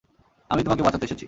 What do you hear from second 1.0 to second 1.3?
এসেছি।